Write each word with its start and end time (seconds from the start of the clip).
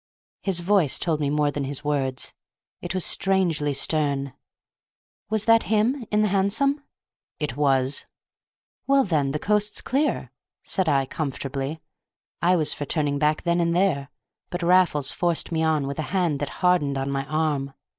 His 0.41 0.61
voice 0.61 0.97
told 0.97 1.19
me 1.19 1.29
more 1.29 1.51
than 1.51 1.65
his 1.65 1.83
words. 1.83 2.33
It 2.81 2.95
was 2.95 3.05
strangely 3.05 3.71
stern. 3.71 4.33
"Was 5.29 5.45
that 5.45 5.65
him—in 5.69 6.23
the 6.23 6.27
hansom?" 6.29 6.81
"It 7.39 7.55
was." 7.55 8.07
"Well, 8.87 9.03
then, 9.03 9.31
the 9.31 9.37
coast's 9.37 9.79
clear," 9.79 10.31
said 10.63 10.89
I, 10.89 11.05
comfortably. 11.05 11.81
I 12.41 12.55
was 12.55 12.73
for 12.73 12.85
turning 12.85 13.19
back 13.19 13.43
then 13.43 13.61
and 13.61 13.75
there, 13.75 14.09
but 14.49 14.63
Raffles 14.63 15.11
forced 15.11 15.51
me 15.51 15.61
on 15.61 15.85
with 15.85 15.99
a 15.99 16.09
hand 16.09 16.39
that 16.39 16.49
hardened 16.65 16.97
on 16.97 17.11
my 17.11 17.27
arm. 17.27 17.75